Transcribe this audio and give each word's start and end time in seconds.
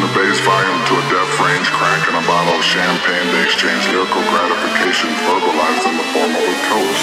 the 0.00 0.12
bass 0.18 0.40
volume 0.40 0.82
to 0.88 0.94
a 0.98 1.04
deaf 1.08 1.30
range, 1.40 1.68
cracking 1.70 2.16
a 2.16 2.24
bottle 2.26 2.54
of 2.54 2.64
champagne, 2.64 3.28
they 3.32 3.44
exchange 3.44 3.86
lyrical 3.88 4.22
gratification 4.28 5.10
verbalized 5.24 5.84
in 5.88 5.96
the 5.96 6.06
form 6.12 6.32
of 6.32 6.44
a 6.44 6.56
toast. 6.68 6.95